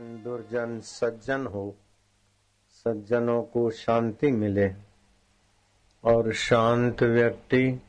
[0.00, 1.76] ज्ञान दुर्जन सज्जन हो,
[2.68, 4.72] सज्जनों को शांति मिले
[6.04, 7.82] और शांत व्यक्ति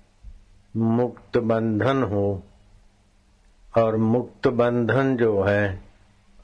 [0.78, 2.44] मुक्त बंधन हो।
[3.78, 5.82] और मुक्त बंधन जो है,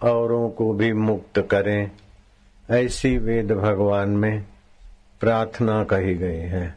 [0.03, 1.91] औरों को भी मुक्त करें,
[2.69, 4.45] ऐसी वेद भगवान में
[5.19, 6.75] प्रार्थना कही गई है।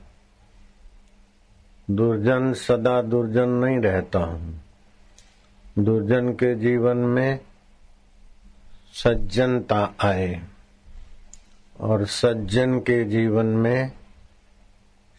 [1.90, 4.60] दुर्जन सदा दुर्जन नहीं रहता हूँ।
[5.78, 7.49] दुर्जन के जीवन में
[8.92, 10.42] सज्जनता आए।
[11.80, 13.92] और सज्जन के जीवन में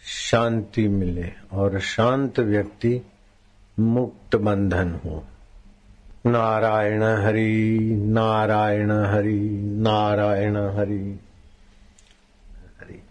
[0.04, 3.02] शांति मिले और शांत व्यक्ति
[3.80, 5.28] मुक्त बंधन हो।
[6.26, 11.20] नारायण हरि नारायण हरि नारायण हरि
[12.80, 13.04] हरि।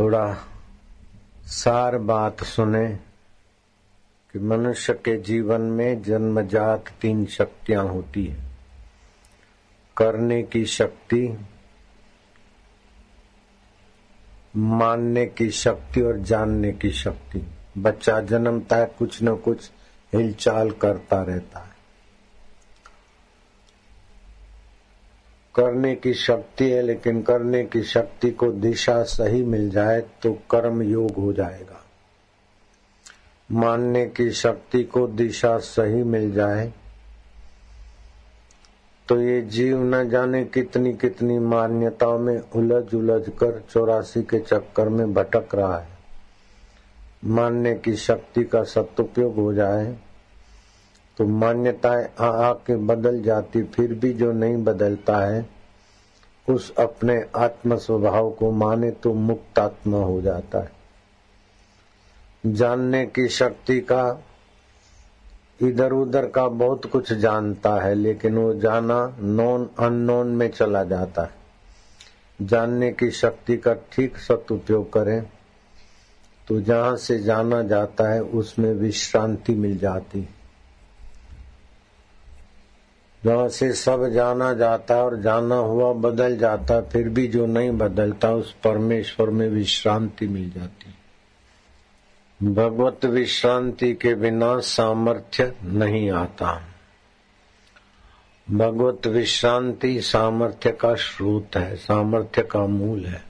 [0.00, 0.36] थोड़ा
[1.42, 2.98] सार बात सुने
[4.32, 8.45] कि मनुष्य के जीवन में जन्मजात तीन शक्तियाँ होती है।
[9.96, 11.38] करने की शक्ति,
[14.56, 17.46] मानने की शक्ति और जानने की शक्ति।
[17.78, 19.70] बच्चा जन्मता है, कुछ न कुछ
[20.14, 21.76] हिलचाल करता रहता है।
[25.54, 30.82] करने की शक्ति है, लेकिन करने की शक्ति को दिशा सही मिल जाए तो कर्म
[30.82, 31.84] योग हो जाएगा।
[33.52, 36.72] मानने की शक्ति को दिशा सही मिल जाए
[39.08, 44.88] तो ये जीव न जाने कितनी कितनी मान्यताओं में उलझ उलझ कर चौरासी के चक्कर
[44.88, 45.88] में भटक रहा है।
[47.24, 49.96] मानने की शक्ति का सदुपयोग हो जाए
[51.18, 55.46] तो मान्यताएँ आ, आके बदल जाती, फिर भी जो नहीं बदलता है,
[56.48, 60.72] उस अपने आत्म स्वभाव को माने तो मुक्त आत्मा हो जाता है।
[62.46, 64.02] जानने की शक्ति का
[65.60, 71.22] इधर उधर का बहुत कुछ जानता है, लेकिन वो जाना नॉन अननोन में चला जाता
[71.22, 75.22] है। जानने की शक्ति का ठीक सदुपयोग करें
[76.48, 80.28] तो जहाँ से जाना जाता है, उसमें विश्रांति मिल जाती
[83.22, 87.70] जहाँ से सब जाना जाता है और जाना हुआ बदल जाता फिर भी जो नहीं
[87.70, 90.94] बदलता, उस परमेश्वर में विश्रांति मिल जाती
[92.42, 96.62] भगवत विश्रांति के बिना सामर्थ्य नहीं आता।
[98.50, 103.24] भगवत विश्रांति सामर्थ्य का स्रोत है, सामर्थ्य का मूल है।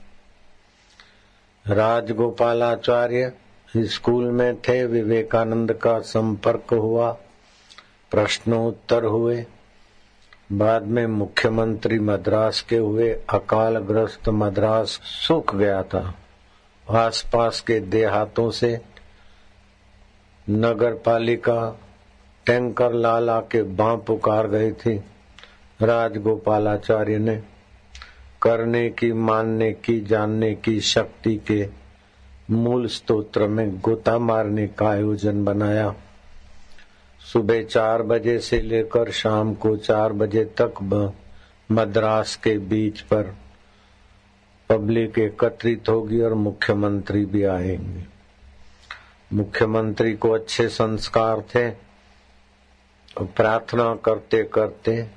[1.67, 3.33] राजगोपालाचार्य
[3.77, 7.11] स्कूल में थे, विवेकानंद का संपर्क हुआ,
[8.11, 9.45] प्रश्नोत्तर हुए,
[10.51, 16.15] बाद में मुख्यमंत्री मद्रास के हुए अकाल ग्रस्त मद्रास सूख गया था।
[16.89, 18.96] आसपास के देहातों से
[20.49, 21.79] नगर पालिका
[22.45, 25.03] टैंकर लाल आके बाँ पुकार गई थी।
[25.81, 27.41] राजगोपालाचार्य ने
[28.41, 31.67] करने की, मानने की, जानने की शक्ति के
[32.51, 35.95] मूल स्तोत्र में गोता मारने का आयोजन बनाया।
[37.33, 41.13] सुबह चार बजे से लेकर शाम को चार बजे तक
[41.71, 43.35] मद्रास के बीच पर
[44.69, 48.16] पब्लिक एकत्रित होगी और मुख्यमंत्री भी आएँगे।
[49.33, 51.69] मुख्यमंत्री को अच्छे संस्कार थे
[53.21, 55.07] प्रार्थना करते करते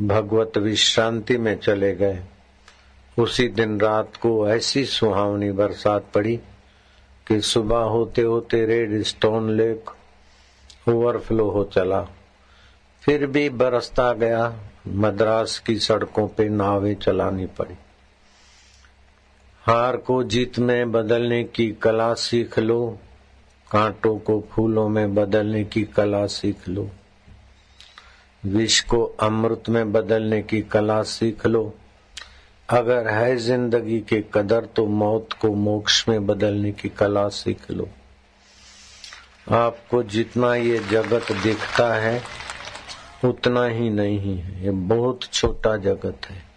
[0.00, 2.22] भगवत विश्रांति में चले गए।
[3.18, 6.36] उसी दिन रात को ऐसी सुहावनी बरसात पड़ी
[7.26, 9.90] कि सुबह होते होते रेड स्टोन लेक
[10.88, 12.02] ओवरफ्लो हो चला।
[13.02, 17.74] फिर भी बरसता गया, मद्रास की सड़कों पे नावें चलानी पड़ी।
[19.62, 22.98] हार को जीत में बदलने की कला सीख लो
[23.70, 26.88] कांटों को फूलों में बदलने की कला सीख लो।
[28.44, 31.74] विष को अमृत में बदलने की कला सीख लो।
[32.68, 37.88] अगर है ज़िंदगी के कदर तो मौत को मोक्ष में बदलने की कला सीख लो।
[39.50, 42.20] आपको जितना ये जगत दिखता है,
[43.24, 46.47] उतना ही नहीं है। ये बहुत छोटा जगत है।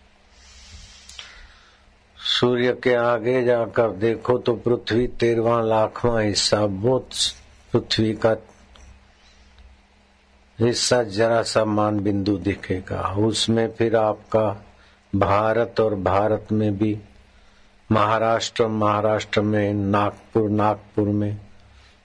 [2.32, 7.10] सूर्य के आगे जाकर देखो तो पृथ्वी तेरवा लाखवा हिस्सा, बहुत
[7.74, 8.36] पृथ्वी का
[10.60, 14.66] हिस्सा जरा सा मान बिंदु दिखेगा। उसमें फिर आपका
[15.16, 16.98] भारत और भारत में भी,
[17.92, 21.38] महाराष्ट्र महाराष्ट्र में, नागपुर नागपुर में,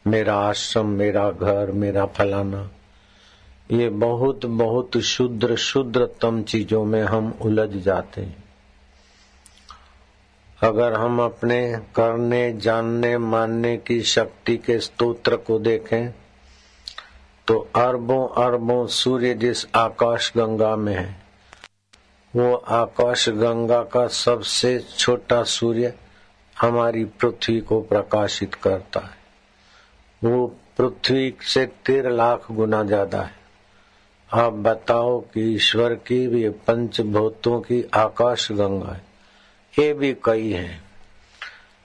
[0.06, 2.70] मेरा आश्रम, मेरा घर, मेरा फलाना।
[3.70, 8.45] ये बहुत बहुत शुद्र, शुद्रतम चीज़ों में हम उलझ जाते हैं।
[10.60, 11.60] अगर हम अपने
[11.96, 16.10] करने, जानने, मानने की शक्ति के स्तोत्र को देखें
[17.48, 21.16] तो अरबों अरबों सूर्य जिस आकाश गंगा में है,
[22.34, 25.92] वो आकाश गंगा का सबसे छोटा सूर्य
[26.56, 29.14] हमारी पृथ्वी को प्रकाशित करता है।
[30.22, 30.46] वो
[30.78, 33.34] पृथ्वी से तेरह लाख गुना ज़्यादा है।
[34.30, 39.04] आप बताओ कि ईश्वर की भी पंचभूतों की आकाश गंगा है।
[39.78, 40.84] ये भी कई हैं।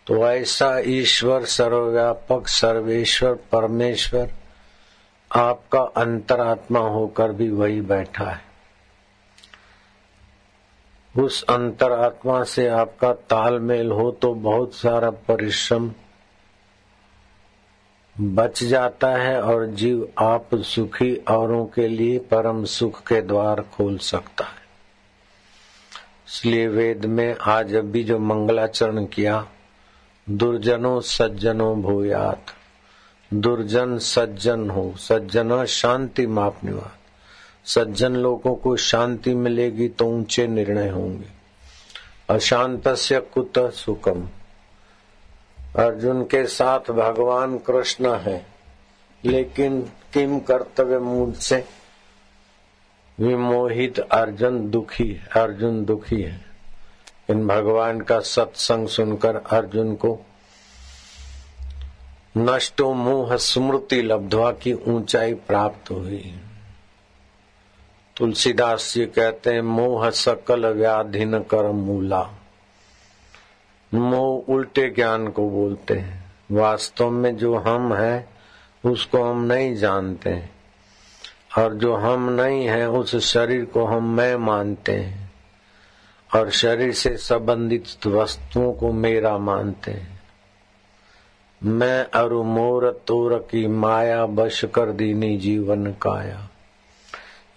[0.07, 4.29] तो ऐसा ईश्वर सर्वव्यापक, सर्वेश्वर, परमेश्वर,
[5.35, 8.41] आपका अंतरात्मा होकर भी वही बैठा है।
[11.17, 15.91] उस अंतरात्मा से आपका तालमेल हो तो बहुत सारा परिश्रम
[18.21, 23.97] बच जाता है और जीव आप सुखी औरों के लिए परम सुख के द्वार खोल
[23.97, 24.60] सकता है।
[26.31, 29.47] इसलिए वेद में आज अभी जो मंगलाचरण किया,
[30.27, 32.45] दुर्जनों सज्जनों भूयात।
[33.33, 36.97] दुर्जन सज्जन हो, सज्जन शांति मापने वाला
[37.65, 41.27] सज्जन लोगों को शांति मिलेगी तो ऊँचे निर्णय होंगे।
[42.29, 42.83] अशांत
[43.33, 44.27] कुत सुखम।
[45.75, 48.45] अर्जुन के साथ भगवान कृष्ण है,
[49.25, 49.81] लेकिन
[50.13, 51.63] किम कर्तव्य मूड से
[53.21, 56.41] विमोहित अर्जुन दुखी अर्जुन दुखी है।
[57.29, 60.19] इन भगवान का सत्संग सुनकर अर्जुन को
[62.37, 66.39] नष्टो मोह स्मृति लब्धवा की ऊंचाई प्राप्त हुई।
[68.17, 72.29] तुलसीदास जी कहते हैं, मोह सकल व्याधि न कर मूला।
[73.93, 78.29] मोह उल्टे ज्ञान को बोलते हैं। वास्तव में जो हम है,
[78.85, 80.29] उसको हम नहीं जानते
[81.57, 85.31] और जो हम नहीं है, उस शरीर को हम मैं मानते हैं।
[86.35, 90.21] और शरीर से संबंधित वस्तुओं को मेरा मानते हैं।
[91.63, 96.49] मैं अरु मोर तोर की माया बश कर दीनी जीवन काया।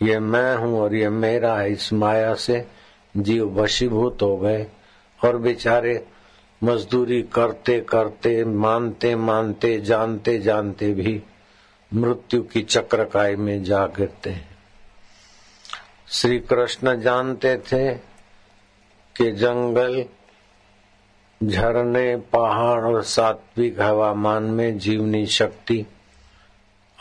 [0.03, 2.69] ये मैं हूँ और ये मेरा है। इस माया से
[3.17, 4.67] जीव वशीभूत हो गए
[5.25, 6.07] और बेचारे
[6.65, 11.23] मजदूरी करते करते मानते मानते जानते जानते भी
[11.95, 14.59] मृत्यु की चक्रकाय में जा गिरते हैं।
[16.09, 17.95] श्री कृष्ण जानते थे
[19.17, 20.05] कि जंगल,
[21.45, 25.87] झरने, पहाड़ और सात्विक हवामान में जीवनी शक्ति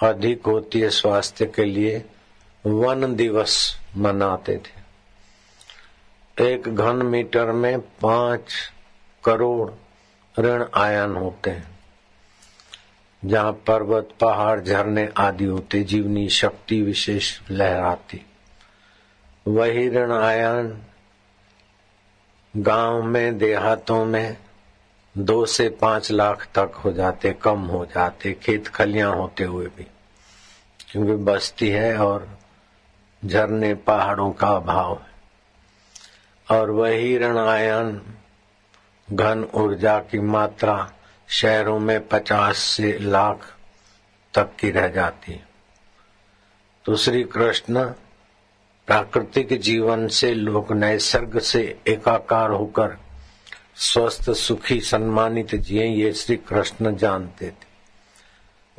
[0.03, 2.05] अधिक होती है स्वास्थ्य के लिए,
[2.65, 4.83] वन दिवस मनाते थे।
[6.51, 8.71] एक घन मीटर में पाँच
[9.25, 9.71] करोड़
[10.41, 11.72] ऋण आयन होते हैं।
[13.25, 18.25] जहाँ पर्वत, पहाड़, झरने आदि होते, जीवनी शक्ति विशेष लहराती।
[19.47, 20.81] वही ऋण आयन,
[22.57, 24.37] गाँव में, देहातों में,
[25.17, 29.87] दो से पाँच लाख तक हो जाते, कम हो जाते, खेत खलियाँ होते हुए भी।
[30.91, 32.37] क्योंकि बस्ती है और
[33.25, 35.13] झरने, पहाड़ों का अभाव है।
[36.57, 38.01] और वही ऋण आयन,
[39.11, 40.91] घन ऊर्जा की मात्रा
[41.33, 43.45] शहरों में पचास से लाख
[44.33, 45.39] तक की रह जाती
[46.85, 47.83] तो श्री कृष्ण,
[48.87, 52.97] प्राकृतिक जीवन से लोग नैसर्ग से एकाकार होकर
[53.75, 57.71] स्वस्थ, सुखी, सम्मानित जिये ये श्री कृष्ण जानते थे।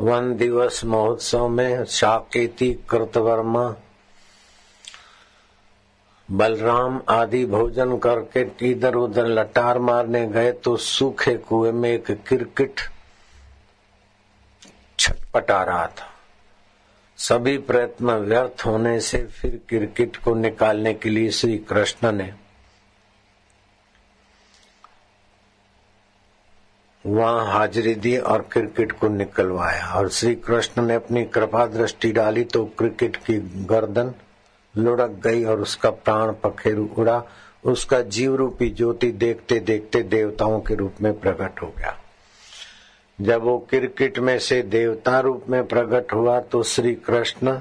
[0.01, 3.75] वन दिवस महोत्सव में शाकेती, कृतवर्मा
[6.31, 12.81] बलराम आदि भोजन करके इधर उधर लटार मारने गए तो सूखे कुएँ में एक क्रिकेट
[14.99, 16.10] छटपटा रहा था।
[17.17, 22.34] सभी प्रयत्न व्यर्थ होने से फिर क्रिकेट को निकालने के लिए श्री कृष्ण ने
[27.06, 32.44] वहाँ हाजिरी दी और क्रिकेट को निकलवाया और श्री कृष्ण ने अपनी कृपा दृष्टि डाली
[32.44, 33.34] तो क्रिकेट की
[33.65, 34.15] गर्दन
[34.77, 37.23] लुढ़क गई और उसका प्राण पखेरु उड़ा।
[37.65, 41.97] उसका जीव रूपी ज्योति देखते देखते देवताओं के रूप में प्रकट हो गया।
[43.19, 47.59] जब वो क्रिकेट में से देवता रूप में प्रकट हुआ तो श्री कृष्ण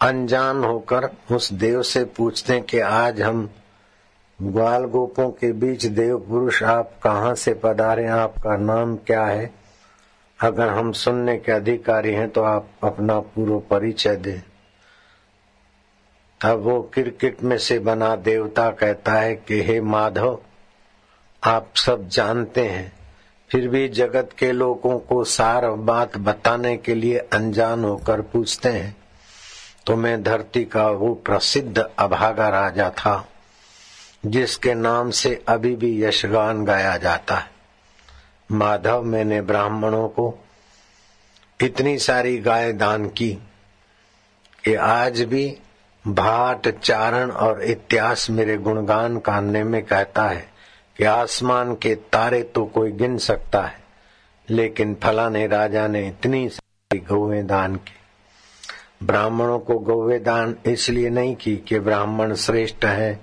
[0.00, 3.48] अनजान होकर उस देव से पूछते कि आज हम
[4.42, 9.50] ग्वाल गोपों के बीच देव पुरुष आप कहाँ से पधारे आपका नाम क्या है?
[10.40, 14.42] अगर हम सुनने के अधिकारी हैं तो आप अपना पूर्व परिचय दें।
[16.44, 20.38] तब वो क्रिकेट में से बना देवता कहता है कि, हे माधव,
[21.42, 22.92] आप सब जानते हैं,
[23.50, 28.96] फिर भी जगत के लोगों को सार बात बताने के लिए अनजान होकर पूछते हैं
[29.86, 33.28] तो मैं धरती का वो प्रसिद्ध अभागा राजा था,
[34.26, 37.50] जिसके नाम से अभी भी यशगान गाया जाता है।
[38.52, 40.34] माधव, मैंने ब्राह्मणों को
[41.60, 43.32] इतनी सारी गाय दान की
[44.64, 45.56] कि आज भी
[46.04, 50.48] भाट, चारण और इतिहास मेरे गुणगान कानने में कहता है
[50.98, 53.78] कि आसमान के तारे तो कोई गिन सकता है,
[54.48, 56.50] लेकिन फलाने राजा ने इतनी
[56.94, 63.20] गौवे दान की। ब्राह्मणों को गौवे दान इसलिए नहीं की कि ब्राह्मण श्रेष्ठ है।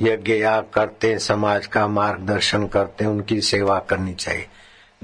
[0.00, 4.46] यज्ञ याग करते, समाज का मार्गदर्शन करते, उनकी सेवा करनी चाहिए।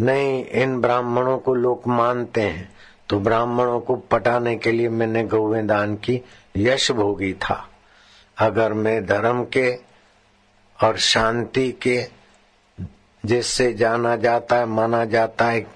[0.00, 2.74] नहीं, इन ब्राह्मणों को लोग मानते हैं।
[3.08, 6.20] तो ब्राह्मणों को पटाने के लिए मैंने गौवे दान की
[6.56, 7.68] यश भोगी था।
[8.38, 9.70] अगर मैं धर्म के
[10.78, 12.02] और शांति के
[13.25, 15.66] जिससे जाना जाता है, माना जाता है,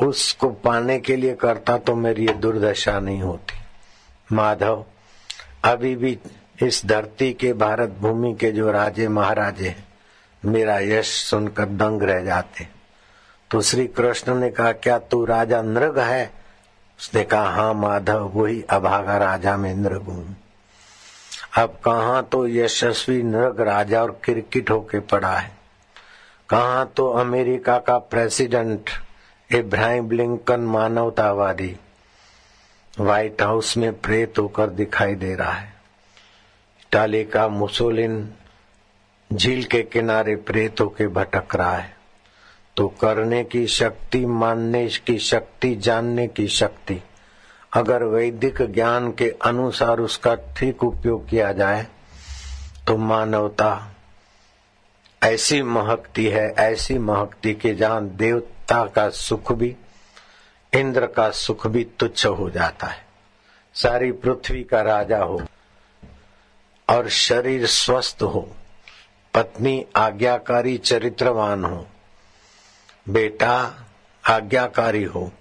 [0.00, 3.58] उसको पाने के लिए करता तो मेरी ये दुर्दशा नहीं होती।
[4.32, 4.84] माधव,
[5.64, 6.18] अभी भी
[6.62, 9.74] इस धरती के भारत भूमि के जो राजे महाराजे
[10.42, 12.68] मेरा यश सुनकर दंग रह जाते
[13.50, 16.32] तो श्री कृष्ण ने कहा, क्या तू राजा नृग है?
[16.98, 20.36] उसने कहा हाँ माधव, वही अभागा राजा में नृग हूँ।
[21.58, 25.56] अब कहा तो यशस्वी नृग राजा और क्रिकेट होके पड़ा है?
[26.48, 28.90] कहा तो अमेरिका का प्रेसिडेंट
[29.54, 31.76] इब्राहिम लिंकन मानवतावादी
[33.00, 35.74] व्हाइट हाउस में प्रेत होकर दिखाई दे रहा है?
[36.80, 38.32] इटाली का मुसोलिन
[39.32, 41.95] झील के किनारे प्रेत होके भटक रहा है।
[42.76, 47.00] तो करने की शक्ति, मानने की शक्ति, जानने की शक्ति।
[47.72, 51.86] अगर वैदिक ज्ञान के अनुसार उसका ठीक उपयोग किया जाए
[52.86, 53.70] तो मानवता
[55.22, 59.74] ऐसी महकती है, ऐसी महकती के जहाँ देवता का सुख भी,
[60.72, 63.04] इंद्र का सुख भी तुच्छ हो जाता है।
[63.76, 65.40] सारी पृथ्वी का राजा हो
[66.88, 68.48] और शरीर स्वस्थ हो,
[69.34, 71.86] पत्नी आज्ञाकारी चरित्रवान हो
[73.08, 73.74] बेटा,
[74.28, 75.32] आज्ञाकारी हो।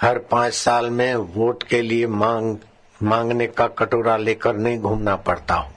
[0.00, 2.56] हर पाँच साल में वोट के लिए मांग,
[3.02, 5.72] मांगने का कटोरा लेकर नहीं घूमना पड़ता हो।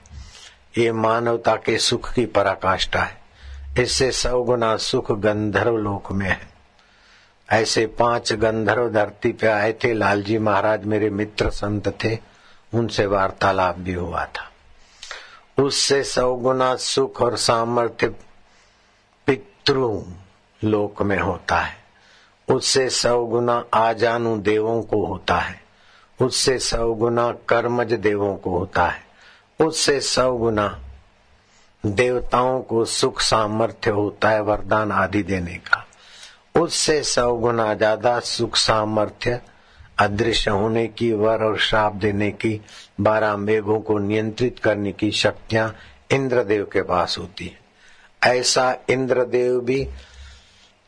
[0.78, 3.18] ये मानवता के सुख की पराकाष्ठा है।
[3.80, 6.50] इससे सौ गुना सुख गंधर्व लोक में है।
[7.52, 12.18] ऐसे पाँच गंधर्व धरती पे आए थे, लालजी महाराज मेरे मित्र संत थे,
[12.74, 14.52] उनसे वार्तालाप भी हुआ था।
[15.64, 18.08] उससे सौ गुना सुख और सामर्थ्य
[19.28, 20.02] पितृ
[20.66, 21.74] लोक में होता है।
[22.48, 25.60] उससे सौ गुना आजानु देवों को होता है।
[26.20, 29.04] उससे सौ गुना कर्मज देवों को होता है।
[29.60, 30.68] उससे सौ गुना
[31.84, 35.86] देवताओं को सुख सामर्थ्य होता है वरदान आदि देने का।
[36.56, 39.42] उससे सौ गुना ज़्यादा सुख सामर्थ्य
[40.00, 42.60] अदृश्य होने की, वर और श्राप देने की,
[43.02, 45.74] बारह मेघों को नियंत्रित करने की शक्तियाँ
[46.12, 49.88] इंद्रदेव के पास होती है। ऐसा इंद्रदेव भी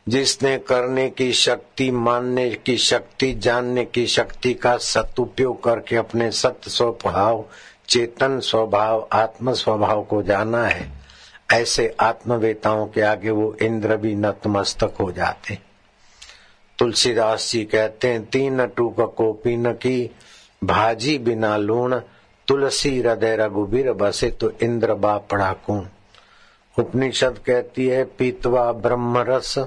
[0.08, 6.70] जिसने करने की शक्ति, मानने की शक्ति, जानने की शक्ति का सदुपयोग करके अपने सत्य
[6.70, 7.44] स्वभाव
[7.88, 10.90] चेतन स्वभाव आत्म स्वभाव को जाना है,
[11.52, 15.58] ऐसे आत्मवेताओं के आगे वो इंद्र भी नतमस्तक हो जाते।
[16.78, 20.10] तुलसीदास जी कहते हैं, तीन टूक को पीन की,
[20.64, 22.00] भाजी बिना लूण,
[22.48, 25.88] तुलसी हृदय रघुबीर बसे तो इंद्र बा पड़ा कौन
[26.76, 29.58] उपनिषद कहती है, पीतवा ब्रह्म रस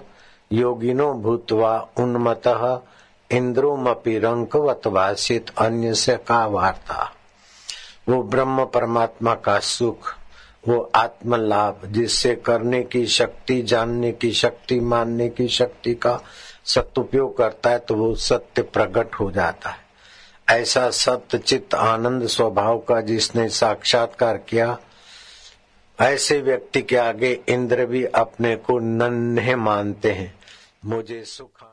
[0.52, 2.48] योगिनो भूतवा उन्मत
[3.30, 7.12] इंद्रोमपि रंकवत भाषित अन्य से का वार्ता?
[8.10, 10.16] वो ब्रह्म परमात्मा का सुख,
[10.68, 16.20] वो आत्म लाभ जिससे करने की शक्ति, जानने की शक्ति, मानने की शक्ति का
[16.66, 19.90] सदुपयोग करता है तो वो सत्य प्रकट हो जाता है।
[20.52, 24.78] ऐसा सत्य चित्त आनंद स्वभाव का जिसने साक्षात्कार किया,
[26.00, 30.34] ऐसे व्यक्ति के आगे इंद्र भी अपने को नन्हे मानते हैं।
[30.86, 31.71] मुझे सुख